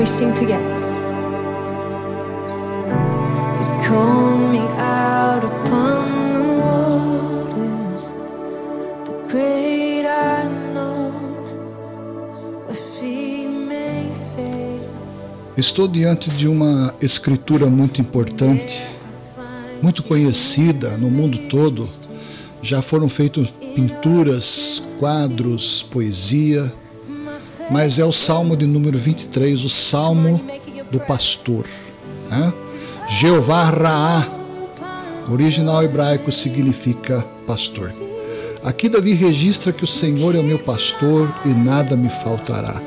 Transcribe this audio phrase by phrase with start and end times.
[0.00, 0.64] we sing together.
[3.60, 8.06] You called me out upon the waters,
[9.04, 11.12] the great unknown,
[12.66, 14.10] where may.
[15.54, 18.86] Estou diante de uma escritura muito importante,
[19.82, 21.86] muito conhecida no mundo todo.
[22.62, 26.72] Já foram feitas pinturas, quadros, poesia,
[27.70, 30.40] mas é o Salmo de número 23, o Salmo
[30.90, 31.64] do Pastor.
[32.28, 32.52] Né?
[33.08, 34.28] Jeová Raá,
[35.30, 37.92] original hebraico, significa pastor.
[38.62, 42.80] Aqui Davi registra que o Senhor é o meu pastor e nada me faltará.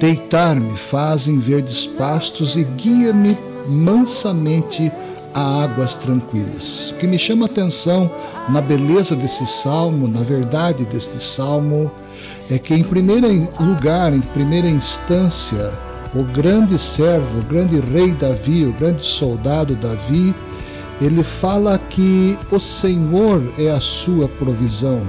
[0.00, 3.36] Deitar-me faz em verdes pastos e guia-me
[3.68, 4.90] mansamente
[5.32, 6.90] a águas tranquilas.
[6.90, 8.10] O que me chama a atenção
[8.48, 11.90] na beleza desse salmo, na verdade deste salmo,
[12.50, 13.28] é que, em primeiro
[13.60, 15.72] lugar, em primeira instância,
[16.14, 20.34] o grande servo, o grande rei Davi, o grande soldado Davi,
[21.00, 25.02] ele fala que o Senhor é a sua provisão,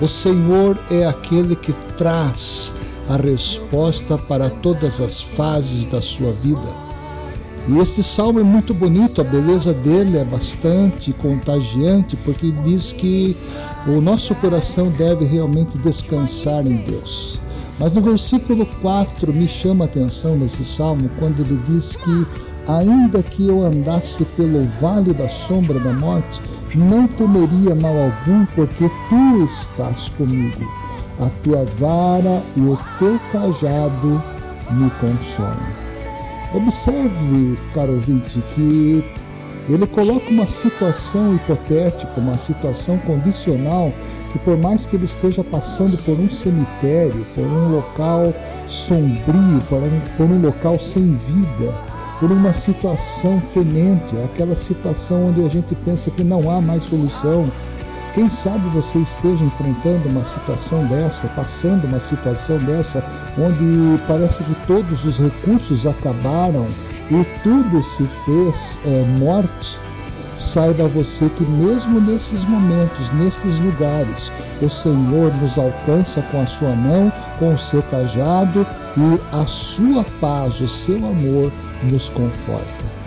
[0.00, 2.74] o Senhor é aquele que traz
[3.08, 6.87] a resposta para todas as fases da sua vida.
[7.68, 13.36] E este salmo é muito bonito, a beleza dele é bastante contagiante, porque diz que
[13.86, 17.38] o nosso coração deve realmente descansar em Deus.
[17.78, 22.26] Mas no versículo 4 me chama a atenção nesse salmo quando ele diz que
[22.66, 26.40] ainda que eu andasse pelo vale da sombra da morte,
[26.74, 30.66] não temeria mal algum, porque tu estás comigo.
[31.20, 34.22] A tua vara e o teu cajado
[34.70, 35.87] me consolam.
[36.54, 39.04] Observe, caro ouvinte, que
[39.68, 43.92] ele coloca uma situação hipotética, uma situação condicional,
[44.32, 48.32] que por mais que ele esteja passando por um cemitério, por um local
[48.66, 51.74] sombrio, por um, por um local sem vida,
[52.18, 57.46] por uma situação temente, aquela situação onde a gente pensa que não há mais solução,
[58.18, 63.00] quem sabe você esteja enfrentando uma situação dessa, passando uma situação dessa,
[63.38, 66.66] onde parece que todos os recursos acabaram
[67.12, 69.78] e tudo se fez é, morte.
[70.36, 76.74] Saiba você que mesmo nesses momentos, nesses lugares, o Senhor nos alcança com a sua
[76.74, 81.52] mão, com o seu cajado e a sua paz, o seu amor
[81.84, 82.97] nos conforta.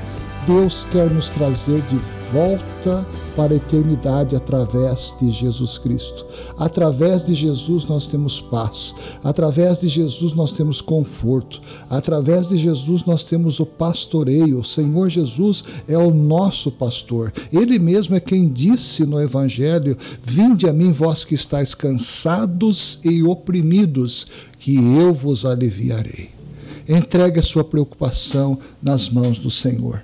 [0.48, 1.98] Deus quer nos trazer de
[2.32, 6.26] volta para a eternidade através de Jesus Cristo.
[6.58, 13.06] Através de Jesus nós temos paz, através de Jesus nós temos conforto, através de Jesus
[13.06, 14.60] nós temos o pastoreio.
[14.60, 17.32] O Senhor Jesus é o nosso pastor.
[17.54, 23.22] Ele mesmo é quem disse no Evangelho: Vinde a mim, vós que estáis cansados e
[23.22, 26.32] oprimidos, que eu vos aliviarei.
[26.90, 30.02] Entregue a sua preocupação nas mãos do Senhor.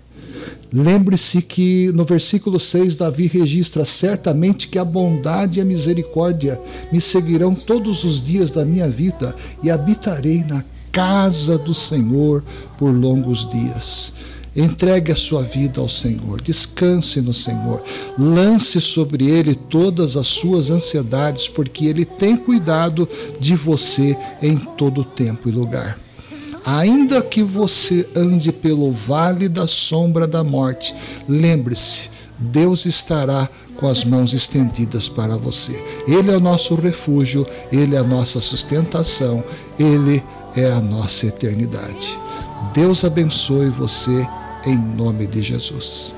[0.72, 6.60] Lembre-se que no versículo 6, Davi registra certamente que a bondade e a misericórdia
[6.92, 9.34] me seguirão todos os dias da minha vida
[9.64, 12.44] e habitarei na casa do Senhor
[12.78, 14.14] por longos dias.
[14.56, 17.82] Entregue a sua vida ao Senhor, descanse no Senhor,
[18.18, 23.08] lance sobre Ele todas as suas ansiedades, porque Ele tem cuidado
[23.40, 26.07] de você em todo tempo e lugar.
[26.70, 30.94] Ainda que você ande pelo vale da sombra da morte,
[31.26, 33.48] lembre-se, Deus estará
[33.78, 35.82] com as mãos estendidas para você.
[36.06, 39.42] Ele é o nosso refúgio, ele é a nossa sustentação,
[39.80, 40.22] ele
[40.58, 42.20] é a nossa eternidade.
[42.74, 44.28] Deus abençoe você
[44.66, 46.17] em nome de Jesus.